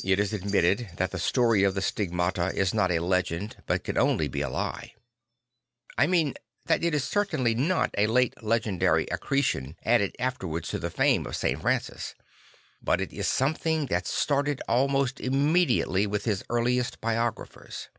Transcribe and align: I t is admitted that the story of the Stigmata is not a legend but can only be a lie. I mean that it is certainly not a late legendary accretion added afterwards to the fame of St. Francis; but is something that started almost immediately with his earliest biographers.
I 0.00 0.02
t 0.02 0.12
is 0.14 0.32
admitted 0.32 0.90
that 0.96 1.12
the 1.12 1.18
story 1.20 1.62
of 1.62 1.76
the 1.76 1.80
Stigmata 1.80 2.52
is 2.56 2.74
not 2.74 2.90
a 2.90 2.98
legend 2.98 3.62
but 3.68 3.84
can 3.84 3.96
only 3.96 4.26
be 4.26 4.40
a 4.40 4.48
lie. 4.48 4.94
I 5.96 6.08
mean 6.08 6.34
that 6.66 6.82
it 6.82 6.92
is 6.92 7.04
certainly 7.04 7.54
not 7.54 7.94
a 7.96 8.08
late 8.08 8.42
legendary 8.42 9.06
accretion 9.12 9.76
added 9.84 10.16
afterwards 10.18 10.70
to 10.70 10.80
the 10.80 10.90
fame 10.90 11.24
of 11.24 11.36
St. 11.36 11.60
Francis; 11.60 12.16
but 12.82 13.00
is 13.00 13.28
something 13.28 13.86
that 13.86 14.08
started 14.08 14.60
almost 14.66 15.20
immediately 15.20 16.04
with 16.04 16.24
his 16.24 16.42
earliest 16.50 17.00
biographers. 17.00 17.90